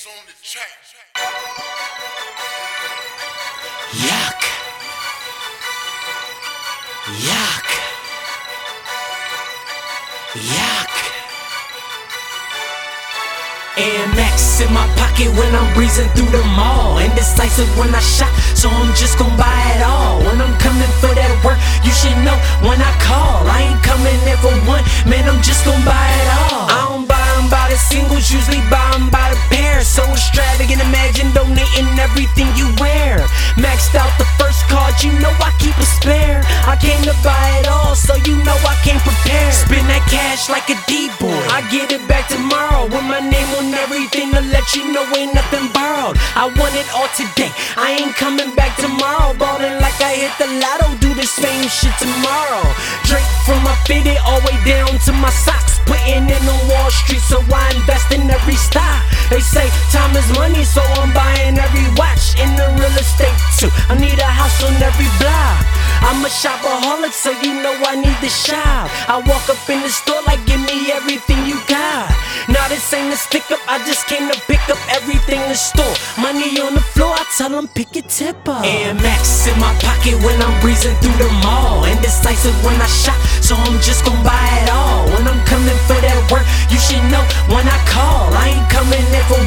[0.00, 0.80] X on the track.
[3.92, 4.40] Yuck.
[7.26, 7.66] Yuck.
[10.34, 10.90] Yuck.
[13.76, 16.98] AmEx in my pocket when I'm breezing through the mall.
[16.98, 20.20] Indecisive when I shop, so I'm just gon' buy it all.
[20.20, 23.44] When I'm coming for that work, you should know when I call.
[23.48, 24.52] I ain't coming there for
[31.10, 33.18] imagine donating everything you wear.
[33.58, 36.40] Maxed out the first card, you know I keep a spare.
[36.70, 39.52] I came to buy it all, so you know I came prepared.
[39.52, 41.34] Spend that cash like a D-boy.
[41.50, 45.34] I get it back tomorrow with my name on everything to let you know ain't
[45.34, 46.14] nothing borrowed.
[46.38, 47.50] I want it all today.
[47.74, 49.34] I ain't coming back tomorrow.
[49.34, 52.62] Ballin' like I hit the lotto, do the same shit tomorrow.
[53.10, 55.82] Drake from my fitted all way down to my socks.
[55.90, 59.02] Putting in on Wall Street, so I invest in every stock.
[59.30, 59.66] They say
[60.70, 63.70] so I'm buying every watch in the real estate too.
[63.90, 65.66] I need a house on every block.
[66.06, 68.88] I'm a shopaholic, so you know I need to shop.
[69.10, 72.08] I walk up in the store like, give me everything you got.
[72.48, 75.58] Now this ain't a stick up, I just came to pick up everything in the
[75.58, 75.92] store.
[76.16, 78.64] Money on the floor, I tell them pick your tip up.
[78.64, 81.84] AmEx in my pocket when I'm breezing through the mall.
[81.84, 85.04] Indecisive when I shop, so I'm just gon' buy it all.
[85.12, 88.32] When I'm coming for that work, you should know when I call.
[88.32, 89.42] I ain't coming there for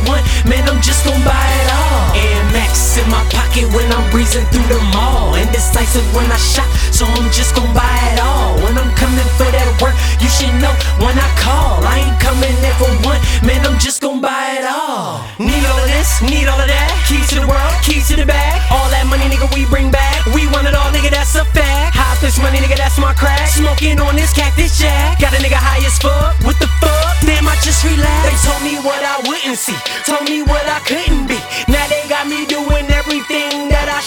[3.54, 5.36] pocket when I'm breezing through the mall.
[5.36, 8.58] Indecisive when I shop, so I'm just gon' buy it all.
[8.66, 11.84] When I'm coming for that work, you should know when I call.
[11.86, 15.22] I ain't coming there for one, man, I'm just gon' buy it all.
[15.38, 16.90] Need all of this, need all of that.
[17.06, 18.62] Keys to the world, keys to the bag.
[18.72, 20.26] All that money, nigga, we bring back.
[20.34, 21.94] We want it all, nigga, that's a fact.
[21.94, 23.48] Hot this money, nigga, that's my crack.
[23.50, 25.20] Smoking on this cactus jack.
[25.20, 26.34] Got a nigga high as fuck.
[26.42, 27.14] What the fuck?
[27.22, 28.26] Damn, I just relaxed.
[28.26, 31.23] They told me what I wouldn't see, told me what I couldn't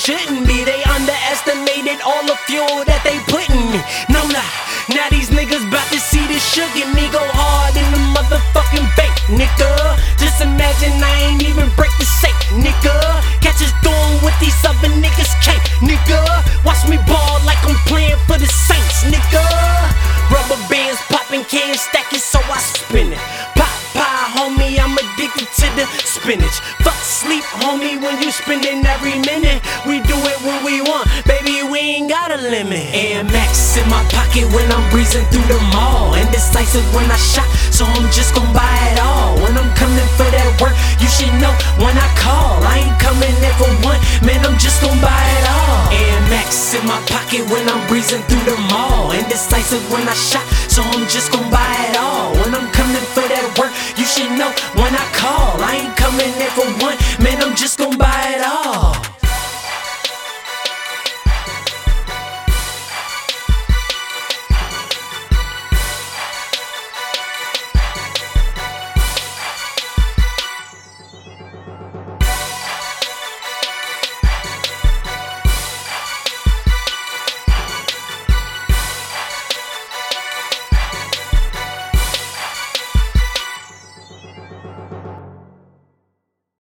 [0.07, 0.62] shouldn't be.
[0.62, 3.83] They underestimated all the fuel that they put in me.
[4.07, 4.55] No lie.
[4.95, 9.14] Now these niggas bout to see this sugar me go hard in the motherfucking bank,
[9.27, 9.67] nigga.
[10.14, 12.95] Just imagine I ain't even break the safe, nigga.
[13.42, 16.23] Catch us doing what these other niggas can't, nigga.
[16.63, 19.42] Watch me ball like I'm playing for the Saints, nigga.
[20.30, 23.23] Rubber bands popping, cans stacking, so I spin it.
[23.59, 26.63] Pop pie, homie, I'm addicted to the spinach.
[26.86, 29.59] Fuck sleep, homie, when you spending every minute.
[29.87, 32.87] We do it when we want, baby, we ain't got a limit.
[32.95, 36.15] AmEx in my pocket when I'm breezing through the mall.
[36.15, 39.35] Indecisive when I shop, so I'm just gon' buy it all.
[39.43, 41.51] When I'm coming for that work, you should know
[41.83, 42.63] when I call.
[42.63, 45.91] I ain't coming there for one, man, I'm just gon' buy it all.
[45.91, 49.11] AmEx in my pocket when I'm breezing through the mall.
[49.11, 52.31] Indecisive when I shop, so I'm just gon' buy it all.
[52.39, 53.75] When I'm coming for that work,
[54.06, 55.58] should know when I call.
[55.61, 59.16] I ain't coming in for one, man, I'm just gonna buy it all.